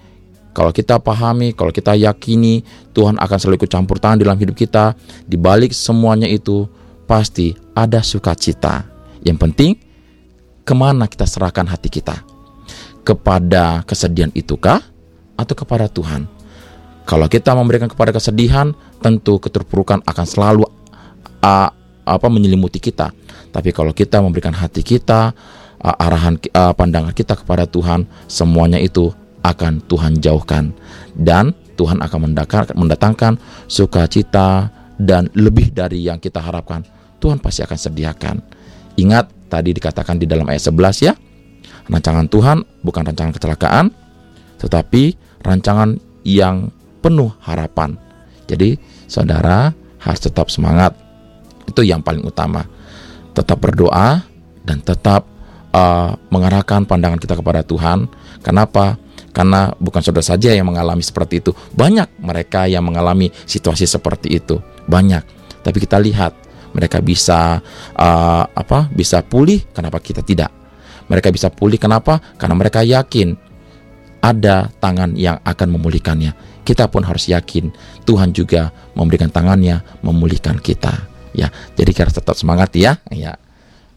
[0.59, 4.91] kalau kita pahami, kalau kita yakini Tuhan akan selalu ikut campur tangan dalam hidup kita,
[5.23, 6.67] di balik semuanya itu
[7.07, 8.83] pasti ada sukacita.
[9.23, 9.71] Yang penting
[10.69, 12.21] ke mana kita serahkan hati kita?
[13.01, 14.85] Kepada kesedihan itukah
[15.33, 16.29] atau kepada Tuhan?
[17.09, 18.69] Kalau kita memberikan kepada kesedihan,
[19.01, 20.69] tentu keterpurukan akan selalu
[21.41, 21.69] uh,
[22.05, 23.09] apa menyelimuti kita.
[23.49, 25.33] Tapi kalau kita memberikan hati kita,
[25.81, 29.09] uh, arahan uh, pandangan kita kepada Tuhan, semuanya itu
[29.41, 30.69] akan Tuhan jauhkan
[31.17, 32.35] dan Tuhan akan
[32.77, 34.69] mendatangkan sukacita
[35.01, 36.85] dan lebih dari yang kita harapkan.
[37.17, 38.37] Tuhan pasti akan sediakan.
[38.99, 41.13] Ingat tadi dikatakan di dalam ayat 11 ya.
[41.89, 43.85] Rancangan Tuhan bukan rancangan kecelakaan,
[44.61, 46.69] tetapi rancangan yang
[47.01, 47.97] penuh harapan.
[48.45, 48.77] Jadi,
[49.09, 50.93] saudara harus tetap semangat.
[51.65, 52.65] Itu yang paling utama.
[53.33, 54.21] Tetap berdoa
[54.61, 55.25] dan tetap
[55.73, 58.09] uh, mengarahkan pandangan kita kepada Tuhan.
[58.45, 59.01] Kenapa?
[59.33, 61.51] Karena bukan saudara saja yang mengalami seperti itu.
[61.73, 64.57] Banyak mereka yang mengalami situasi seperti itu.
[64.89, 65.23] Banyak.
[65.61, 66.33] Tapi kita lihat
[66.75, 67.59] mereka bisa
[67.97, 68.89] uh, apa?
[68.93, 69.65] Bisa pulih.
[69.73, 70.51] Kenapa kita tidak?
[71.09, 72.21] Mereka bisa pulih kenapa?
[72.37, 73.33] Karena mereka yakin
[74.19, 76.61] ada tangan yang akan memulihkannya.
[76.61, 77.73] Kita pun harus yakin
[78.05, 81.09] Tuhan juga memberikan tangannya memulihkan kita.
[81.33, 83.01] Ya, jadi kita tetap semangat ya.
[83.09, 83.39] Ya.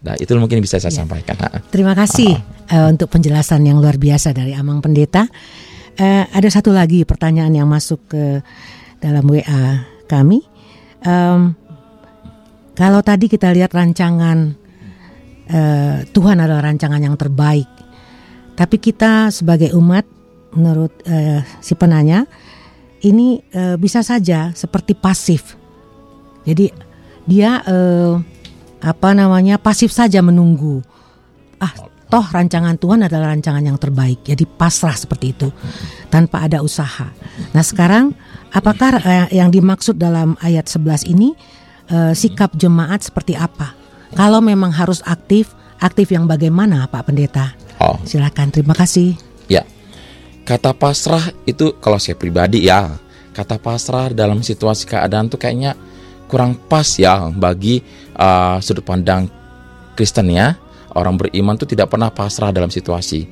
[0.03, 1.05] Nah, itu mungkin bisa saya ya.
[1.05, 1.37] sampaikan.
[1.71, 2.35] Terima kasih
[2.73, 5.29] uh, untuk penjelasan yang luar biasa dari Amang Pendeta.
[6.01, 8.41] Uh, ada satu lagi pertanyaan yang masuk ke
[8.99, 10.43] dalam WA kami.
[11.03, 11.59] Um,
[12.83, 14.59] kalau tadi kita lihat rancangan
[15.47, 17.71] uh, Tuhan adalah rancangan yang terbaik,
[18.59, 20.03] tapi kita sebagai umat,
[20.51, 22.27] menurut uh, si penanya,
[23.07, 25.55] ini uh, bisa saja seperti pasif.
[26.43, 26.75] Jadi
[27.23, 28.19] dia uh,
[28.83, 30.83] apa namanya pasif saja menunggu.
[31.63, 31.71] Ah,
[32.11, 34.27] toh rancangan Tuhan adalah rancangan yang terbaik.
[34.27, 35.55] Jadi pasrah seperti itu
[36.11, 37.15] tanpa ada usaha.
[37.55, 38.11] Nah, sekarang
[38.51, 41.31] apakah uh, yang dimaksud dalam ayat 11 ini
[41.91, 43.75] uh, sikap jemaat seperti apa?
[44.13, 47.57] Kalau memang harus aktif, aktif yang bagaimana Pak Pendeta?
[47.81, 47.97] Oh.
[48.05, 49.17] Silakan, terima kasih.
[49.49, 49.65] Ya,
[50.45, 53.01] kata pasrah itu kalau saya pribadi ya,
[53.33, 55.75] kata pasrah dalam situasi keadaan tuh kayaknya
[56.29, 57.81] kurang pas ya bagi
[58.21, 59.27] uh, sudut pandang
[59.97, 60.55] Kristen ya.
[60.93, 63.25] Orang beriman tuh tidak pernah pasrah dalam situasi,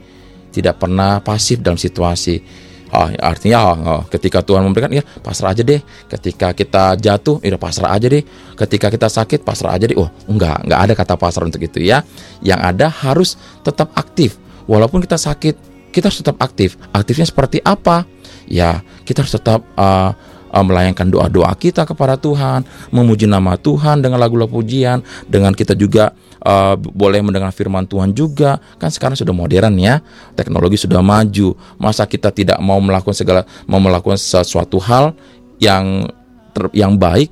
[0.49, 2.41] tidak pernah pasif dalam situasi
[2.91, 5.79] Oh, artinya oh, ketika Tuhan memberikan ya pasrah aja deh.
[6.11, 8.27] Ketika kita jatuh, ya pasrah aja deh.
[8.59, 9.95] Ketika kita sakit, pasrah aja deh.
[9.95, 12.03] Oh, enggak, enggak ada kata pasrah untuk itu ya.
[12.43, 13.31] Yang ada harus
[13.63, 14.37] tetap aktif.
[14.67, 15.55] Walaupun kita sakit,
[15.95, 16.75] kita harus tetap aktif.
[16.91, 18.07] Aktifnya seperti apa?
[18.51, 20.11] Ya, kita harus tetap uh,
[20.51, 26.13] uh, melayangkan doa-doa kita kepada Tuhan, memuji nama Tuhan dengan lagu-lagu pujian, dengan kita juga
[26.43, 28.59] uh, boleh mendengar firman Tuhan juga.
[28.77, 30.03] Kan sekarang sudah modern ya,
[30.35, 31.55] teknologi sudah maju.
[31.79, 35.15] Masa kita tidak mau melakukan segala mau melakukan sesuatu hal
[35.63, 36.11] yang
[36.53, 37.31] ter, yang baik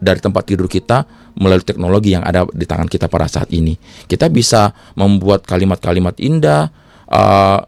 [0.00, 1.04] dari tempat tidur kita
[1.36, 3.76] melalui teknologi yang ada di tangan kita pada saat ini.
[4.08, 6.72] Kita bisa membuat kalimat-kalimat indah
[7.06, 7.60] uh,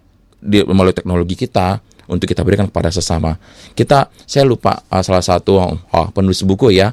[0.43, 1.79] di, melalui teknologi kita
[2.13, 3.41] untuk kita berikan kepada sesama.
[3.73, 6.93] Kita saya lupa uh, salah satu oh, penulis buku ya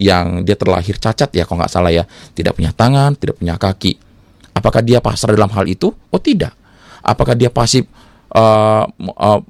[0.00, 4.00] yang dia terlahir cacat ya kalau nggak salah ya, tidak punya tangan, tidak punya kaki.
[4.56, 5.92] Apakah dia pasrah dalam hal itu?
[5.92, 6.56] Oh tidak.
[7.04, 7.84] Apakah dia pasif
[8.32, 9.40] uh, uh,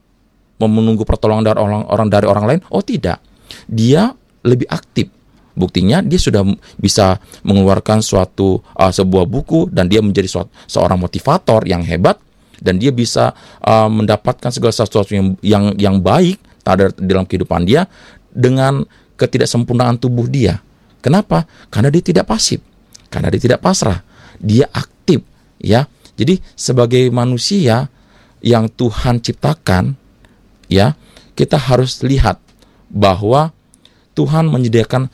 [0.60, 2.60] menunggu pertolongan dari orang, orang dari orang lain?
[2.74, 3.22] Oh tidak.
[3.70, 4.10] Dia
[4.42, 5.06] lebih aktif.
[5.54, 6.46] Buktinya dia sudah
[6.78, 12.18] bisa mengeluarkan suatu uh, sebuah buku dan dia menjadi suatu, seorang motivator yang hebat
[12.60, 13.32] dan dia bisa
[13.64, 17.88] uh, mendapatkan segala sesuatu yang yang yang baik ada dalam kehidupan dia
[18.30, 18.84] dengan
[19.16, 20.60] ketidaksempurnaan tubuh dia.
[21.00, 21.48] Kenapa?
[21.72, 22.60] Karena dia tidak pasif,
[23.08, 24.04] karena dia tidak pasrah,
[24.36, 25.24] dia aktif,
[25.56, 25.88] ya.
[26.20, 27.88] Jadi sebagai manusia
[28.44, 29.96] yang Tuhan ciptakan,
[30.68, 30.92] ya,
[31.32, 32.36] kita harus lihat
[32.92, 33.56] bahwa
[34.12, 35.08] Tuhan menyediakan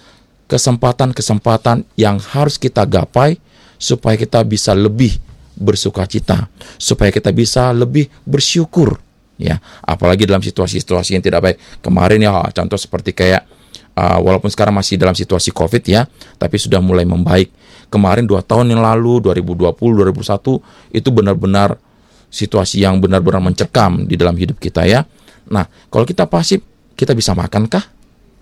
[0.50, 3.38] kesempatan-kesempatan yang harus kita gapai
[3.78, 5.14] supaya kita bisa lebih
[5.56, 9.00] bersuka cita supaya kita bisa lebih bersyukur
[9.40, 9.56] ya.
[9.84, 11.56] Apalagi dalam situasi-situasi yang tidak baik.
[11.80, 13.48] Kemarin ya contoh seperti kayak
[13.96, 16.04] uh, walaupun sekarang masih dalam situasi covid ya
[16.36, 17.52] tapi sudah mulai membaik.
[17.86, 21.78] Kemarin dua tahun yang lalu 2020 2001 itu benar-benar
[22.26, 25.06] situasi yang benar-benar mencekam di dalam hidup kita ya.
[25.48, 26.60] Nah kalau kita pasif
[26.98, 27.84] kita bisa makankah?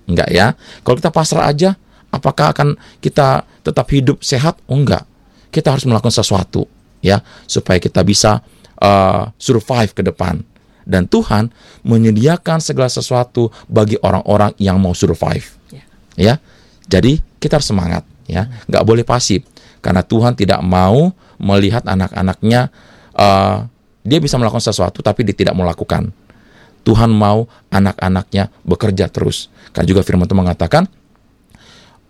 [0.09, 0.57] Enggak ya.
[0.83, 1.77] Kalau kita pasrah aja
[2.09, 4.59] apakah akan kita tetap hidup sehat?
[4.67, 5.05] Oh enggak.
[5.53, 6.67] Kita harus melakukan sesuatu
[7.05, 8.41] ya supaya kita bisa
[8.81, 10.41] uh, survive ke depan.
[10.85, 11.49] Dan Tuhan
[11.85, 15.45] menyediakan segala sesuatu bagi orang-orang yang mau survive.
[15.73, 15.85] Ya,
[16.17, 16.35] ya.
[16.89, 18.49] jadi kita harus semangat ya.
[18.69, 19.45] Nggak boleh pasif.
[19.85, 22.73] Karena Tuhan tidak mau melihat anak-anaknya
[23.17, 23.69] uh,
[24.05, 26.13] dia bisa melakukan sesuatu tapi dia tidak melakukan
[26.85, 29.49] Tuhan mau anak-anaknya bekerja terus.
[29.73, 30.85] Kan juga firman Tuhan mengatakan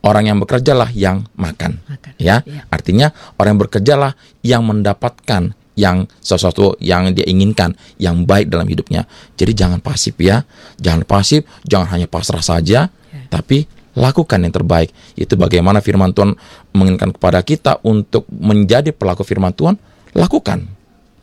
[0.04, 1.80] orang yang bekerjalah yang makan.
[1.88, 2.12] makan.
[2.20, 2.44] Ya.
[2.44, 4.12] ya, artinya orang yang bekerjalah
[4.44, 9.10] yang mendapatkan yang sesuatu yang dia inginkan, yang baik dalam hidupnya.
[9.34, 10.46] Jadi jangan pasif ya,
[10.78, 13.22] jangan pasif, jangan hanya pasrah saja, ya.
[13.26, 13.66] tapi
[13.98, 14.94] lakukan yang terbaik.
[15.18, 16.38] Itu bagaimana firman Tuhan
[16.70, 19.74] menginginkan kepada kita untuk menjadi pelaku firman Tuhan,
[20.14, 20.70] lakukan.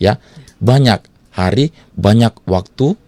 [0.01, 0.19] Ya,
[0.59, 0.99] banyak
[1.31, 2.99] hari, banyak waktu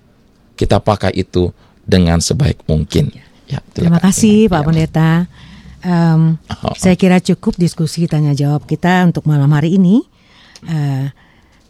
[0.56, 1.52] kita pakai itu
[1.84, 3.12] dengan sebaik mungkin.
[3.52, 4.66] Ya, Terima kasih Pak ya.
[4.66, 5.10] Pendeta.
[5.84, 6.74] Um, oh.
[6.80, 10.02] Saya kira cukup diskusi tanya jawab kita untuk malam hari ini.
[10.64, 11.12] Uh,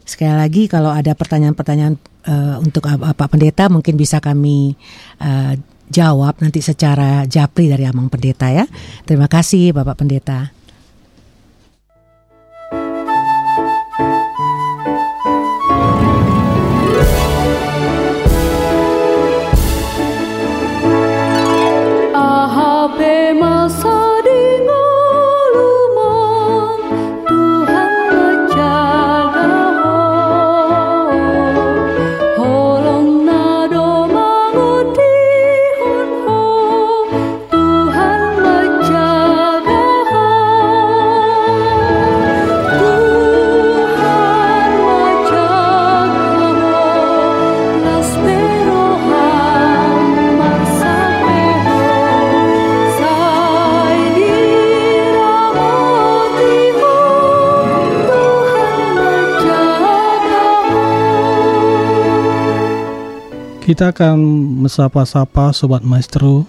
[0.06, 1.95] sekali lagi kalau ada pertanyaan-pertanyaan
[2.30, 4.78] uh, untuk Pak Pendeta mungkin bisa kami
[5.17, 5.58] uh,
[5.89, 8.69] jawab nanti secara japri dari Amang Pendeta ya.
[9.04, 10.62] Terima kasih Bapak Pendeta.
[63.64, 64.20] Kita akan
[64.68, 66.43] mesapa-sapa Sobat Maestro.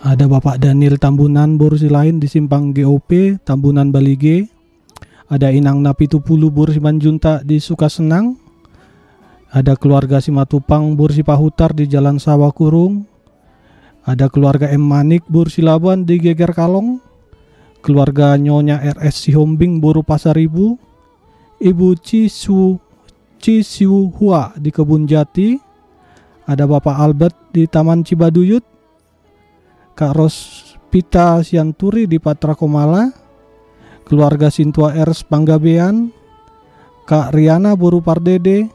[0.00, 4.48] Ada Bapak Daniel Tambunan Borusi lain di Simpang GOP Tambunan Balige
[5.28, 8.32] Ada Inang Napi Tupulu Borusi Manjunta di Sukasenang.
[9.52, 13.04] Ada keluarga Simatupang Bursi Pahutar di Jalan Sawah Kurung
[14.08, 14.88] Ada keluarga M.
[14.88, 16.96] Manik Bursi Labuan di Geger Kalong.
[17.84, 20.80] Keluarga Nyonya RS Sihombing Boru Pasaribu
[21.60, 21.88] Ibu.
[22.00, 22.80] Cisu
[23.36, 25.73] Cisiu Hua di Kebun Jati
[26.44, 28.64] ada Bapak Albert di Taman Cibaduyut,
[29.96, 33.08] Kak Rospita Sianturi di Patra Komala,
[34.04, 36.12] keluarga Sintua Ers Panggabean,
[37.08, 38.68] Kak Riana Buru Pardede,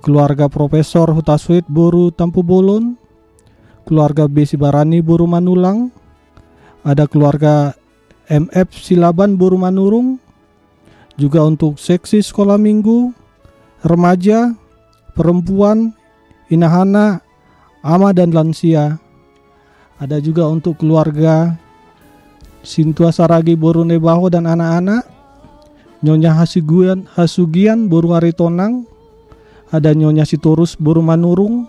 [0.00, 2.96] keluarga Profesor Hutaswit Buru Tampu Bolon,
[3.84, 5.92] keluarga Besi Barani Buru Manulang,
[6.86, 7.76] ada keluarga
[8.32, 10.16] MF Silaban Buru Manurung,
[11.20, 13.12] juga untuk seksi sekolah minggu,
[13.84, 14.56] remaja,
[15.16, 15.92] perempuan,
[16.46, 17.26] Inahana,
[17.82, 19.02] ama dan lansia.
[19.98, 21.58] Ada juga untuk keluarga
[22.66, 25.06] Sintua Saragi Borune Baho dan anak-anak.
[26.04, 28.86] Nyonya Hasugian, Hasugian Boru Aritonang.
[29.74, 31.66] Ada Nyonya Sitorus Boru Manurung.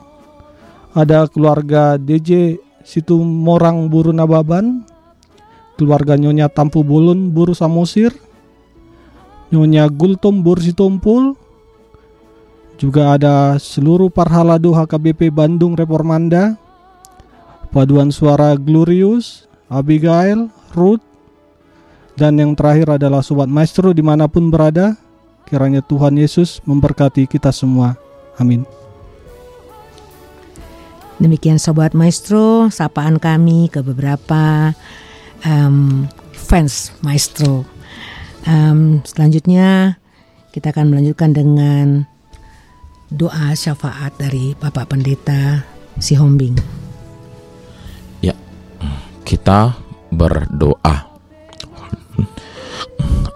[0.93, 4.85] Ada keluarga DJ Situ Morang Buru Nababan.
[5.77, 8.13] Keluarga Nyonya Tampu Bulun Buru Samosir.
[9.49, 11.46] Nyonya Gultom Buru Situmpul
[12.77, 16.55] juga ada seluruh Parhaladu HKBP Bandung Reformanda,
[17.73, 20.47] paduan suara Glorious, Abigail,
[20.77, 21.03] Ruth,
[22.17, 24.97] dan yang terakhir adalah Sobat Maestro di mana pun berada.
[25.47, 27.95] Kiranya Tuhan Yesus memberkati kita semua.
[28.35, 28.67] Amin.
[31.17, 34.73] Demikian Sobat Maestro, sapaan kami ke beberapa
[35.41, 37.65] um, fans Maestro.
[38.45, 39.97] Um, selanjutnya
[40.53, 42.05] kita akan melanjutkan dengan
[43.07, 45.63] doa syafaat dari Bapak Pendeta
[45.95, 46.59] Sihombing.
[48.19, 48.35] Ya,
[49.23, 49.79] kita
[50.11, 51.07] berdoa.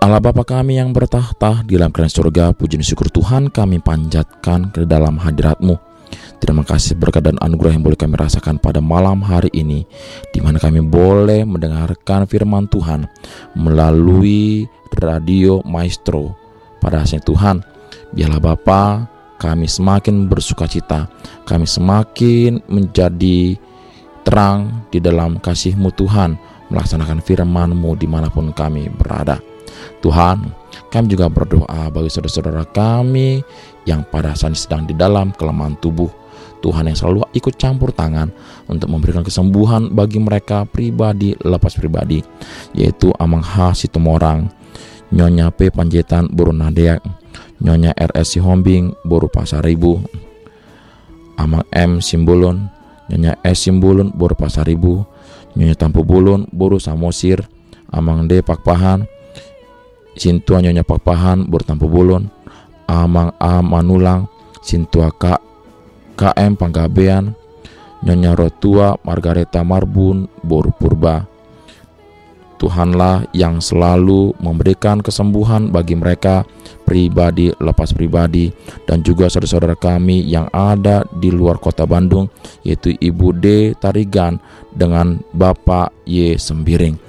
[0.02, 4.74] Allah Bapa kami yang bertahta di dalam kerajaan surga, puji dan syukur Tuhan kami panjatkan
[4.74, 5.78] ke dalam hadiratmu.
[6.42, 9.86] Terima kasih berkat dan anugerah yang boleh kami rasakan pada malam hari ini,
[10.34, 13.06] di mana kami boleh mendengarkan firman Tuhan
[13.54, 14.66] melalui
[14.98, 16.34] radio Maestro.
[16.82, 17.62] Pada hasil Tuhan,
[18.10, 19.06] biarlah Bapa
[19.42, 21.10] kami semakin bersuka cita,
[21.50, 23.58] kami semakin menjadi
[24.22, 26.38] terang di dalam kasih-Mu Tuhan,
[26.70, 29.42] melaksanakan firman-Mu di mana pun kami berada.
[30.06, 30.46] Tuhan,
[30.94, 33.42] kami juga berdoa bagi saudara-saudara kami
[33.90, 36.14] yang pada saat sedang di dalam kelemahan tubuh.
[36.62, 38.30] Tuhan yang selalu ikut campur tangan
[38.70, 42.22] untuk memberikan kesembuhan bagi mereka pribadi lepas pribadi,
[42.78, 43.82] yaitu Amang H.
[43.82, 44.46] Situmorang,
[45.10, 45.74] Nyonya P.
[45.74, 47.02] Panjaitan Burunadeak,
[47.62, 50.02] Nyonya RS Sihombing Boru Pasaribu
[51.38, 52.68] Amang M Simbulun
[53.08, 55.06] Nyonya S Simbulun Boru Pasaribu
[55.56, 57.44] Nyonya Tampu Bulun Boru Samosir.
[57.92, 59.04] Amang D Pakpahan
[60.16, 62.28] Sintua Nyonya Pakpahan Boru Tampu Bulun.
[62.88, 64.28] Amang A Manulang
[64.64, 65.38] Sintua K
[66.18, 67.36] KM Panggabean.
[68.02, 71.31] Nyonya Rotua Margareta Marbun Boru Purba
[72.62, 76.46] Tuhanlah yang selalu memberikan kesembuhan bagi mereka
[76.86, 78.54] pribadi lepas pribadi
[78.86, 82.30] dan juga saudara-saudara kami yang ada di luar kota Bandung
[82.62, 84.38] yaitu Ibu D Tarigan
[84.78, 87.02] dengan Bapak Y Sembiring.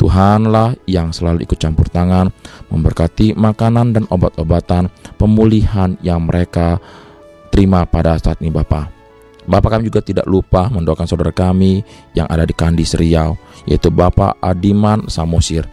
[0.00, 2.32] Tuhanlah yang selalu ikut campur tangan
[2.72, 4.88] memberkati makanan dan obat-obatan
[5.20, 6.80] pemulihan yang mereka
[7.52, 9.03] terima pada saat ini Bapak.
[9.44, 11.84] Bapak kami juga tidak lupa mendoakan saudara kami
[12.16, 13.36] yang ada di Kandis Riau,
[13.68, 15.68] yaitu Bapak Adiman Samosir,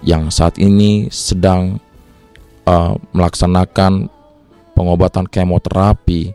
[0.00, 1.76] yang saat ini sedang
[2.64, 4.08] uh, melaksanakan
[4.72, 6.32] pengobatan kemoterapi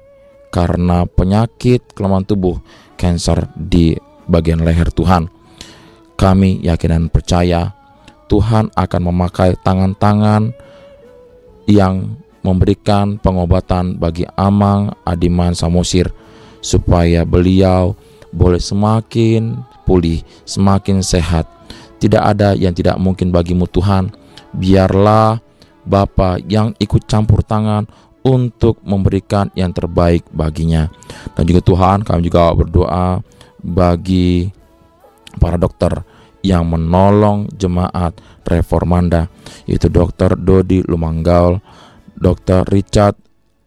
[0.54, 2.62] karena penyakit kelemahan tubuh
[2.98, 3.98] kanker di
[4.30, 5.30] bagian leher Tuhan.
[6.20, 7.74] Kami yakin dan percaya
[8.30, 10.54] Tuhan akan memakai tangan-tangan
[11.66, 16.19] yang memberikan pengobatan bagi Amang Adiman Samosir
[16.60, 17.96] supaya beliau
[18.30, 21.50] boleh semakin pulih, semakin sehat.
[22.00, 24.14] Tidak ada yang tidak mungkin bagimu Tuhan.
[24.56, 25.42] Biarlah
[25.84, 27.90] Bapa yang ikut campur tangan
[28.22, 30.92] untuk memberikan yang terbaik baginya.
[31.34, 33.24] Dan juga Tuhan, kami juga berdoa
[33.60, 34.48] bagi
[35.40, 35.92] para dokter
[36.40, 38.16] yang menolong jemaat
[38.48, 39.28] reformanda
[39.68, 40.40] yaitu Dr.
[40.40, 41.60] Dodi Lumanggaul,
[42.16, 42.64] Dr.
[42.72, 43.20] Richard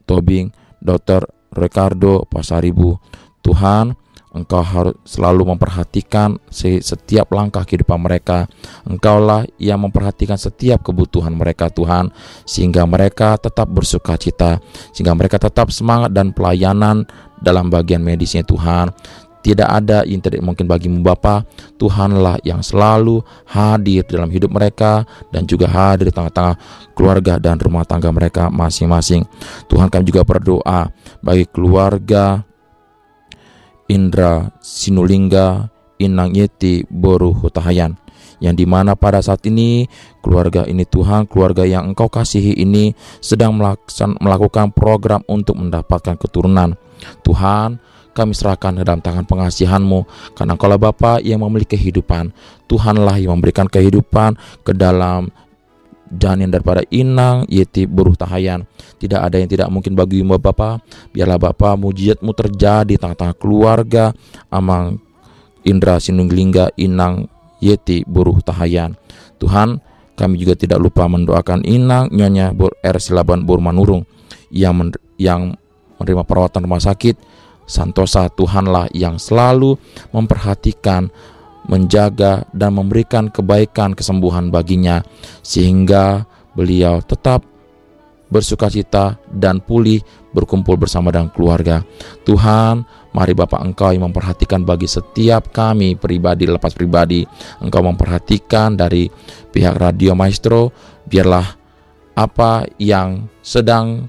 [0.08, 1.28] Tobing, Dr.
[1.52, 2.96] Ricardo Pasaribu.
[3.42, 3.94] Tuhan,
[4.32, 8.48] Engkau harus selalu memperhatikan setiap langkah kehidupan mereka.
[8.88, 12.08] Engkaulah yang memperhatikan setiap kebutuhan mereka, Tuhan,
[12.48, 14.56] sehingga mereka tetap bersuka cita,
[14.96, 17.04] sehingga mereka tetap semangat dan pelayanan
[17.44, 18.88] dalam bagian medisnya, Tuhan.
[19.42, 21.42] Tidak ada yang tidak mungkin bagimu Bapa.
[21.76, 25.02] Tuhanlah yang selalu hadir dalam hidup mereka
[25.34, 26.56] dan juga hadir di tengah-tengah
[26.94, 29.26] keluarga dan rumah tangga mereka masing-masing.
[29.66, 32.46] Tuhan kami juga berdoa bagi keluarga
[33.90, 35.68] Indra Sinulingga
[35.98, 37.98] Inang Yeti Boru Hutahayan
[38.42, 39.86] yang di mana pada saat ini
[40.18, 42.90] keluarga ini Tuhan keluarga yang engkau kasihi ini
[43.22, 43.54] sedang
[44.18, 46.74] melakukan program untuk mendapatkan keturunan
[47.22, 47.78] Tuhan
[48.12, 50.04] kami serahkan ke dalam tangan pengasihanmu.
[50.36, 52.32] Karena kalau Bapa yang memiliki kehidupan.
[52.68, 55.28] Tuhanlah yang memberikan kehidupan ke dalam
[56.12, 58.68] janin daripada inang yeti buruh tahayan.
[59.00, 60.80] Tidak ada yang tidak mungkin bagi Bapa.
[61.12, 64.12] Biarlah Bapa mujizatmu terjadi tengah-tengah keluarga
[64.52, 65.00] amang
[65.64, 67.30] Indra Sinunglingga Inang
[67.62, 68.98] Yeti Buruh Tahayan.
[69.38, 69.78] Tuhan
[70.18, 72.96] kami juga tidak lupa mendoakan Inang Nyonya Bur R.
[72.98, 74.06] Silaban Burmanurung
[74.52, 75.54] yang men yang
[76.02, 77.14] menerima perawatan rumah sakit
[77.66, 79.78] Santosa Tuhanlah yang selalu
[80.10, 81.08] memperhatikan,
[81.66, 85.00] menjaga, dan memberikan kebaikan kesembuhan baginya,
[85.40, 87.46] sehingga beliau tetap
[88.32, 90.00] bersuka cita dan pulih
[90.32, 91.84] berkumpul bersama dengan keluarga.
[92.24, 92.80] Tuhan,
[93.12, 97.28] mari Bapak Engkau yang memperhatikan bagi setiap kami pribadi lepas pribadi.
[97.60, 99.12] Engkau memperhatikan dari
[99.52, 100.72] pihak Radio Maestro,
[101.04, 101.44] biarlah
[102.16, 104.08] apa yang sedang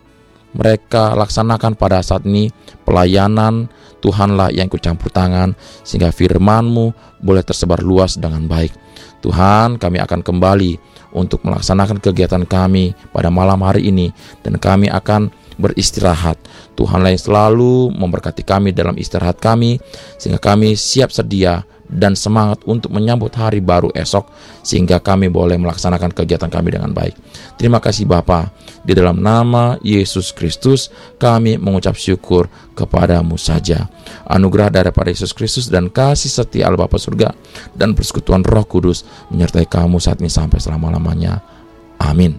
[0.54, 2.50] mereka laksanakan pada saat ini
[2.86, 3.68] pelayanan
[4.04, 5.56] Tuhanlah yang ikut campur tangan
[5.88, 6.92] sehingga firman-Mu
[7.24, 8.76] boleh tersebar luas dengan baik.
[9.24, 10.76] Tuhan, kami akan kembali
[11.16, 14.12] untuk melaksanakan kegiatan kami pada malam hari ini
[14.44, 16.36] dan kami akan beristirahat.
[16.76, 19.80] Tuhanlah yang selalu memberkati kami dalam istirahat kami
[20.20, 24.28] sehingga kami siap sedia dan semangat untuk menyambut hari baru esok
[24.66, 27.14] sehingga kami boleh melaksanakan kegiatan kami dengan baik.
[27.56, 28.50] Terima kasih Bapa.
[28.84, 30.92] Di dalam nama Yesus Kristus
[31.22, 33.88] kami mengucap syukur kepadamu saja.
[34.28, 37.32] Anugerah daripada Yesus Kristus dan kasih setia Allah Bapa surga
[37.78, 41.40] dan persekutuan Roh Kudus menyertai kamu saat ini sampai selama-lamanya.
[42.02, 42.36] Amin.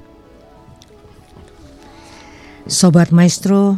[2.65, 3.77] Sobat Maestro,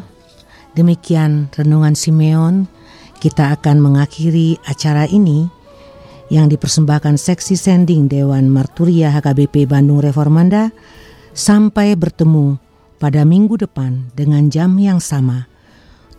[0.78, 2.70] demikian renungan Simeon.
[3.16, 5.55] Kita akan mengakhiri acara ini
[6.26, 10.74] yang dipersembahkan seksi sending Dewan Marturia HKBP Bandung Reformanda
[11.30, 12.58] sampai bertemu
[12.98, 15.46] pada minggu depan dengan jam yang sama.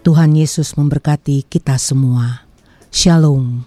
[0.08, 2.48] Tuhan Yesus memberkati kita semua.
[2.88, 3.67] Shalom.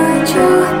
[0.33, 0.80] Damai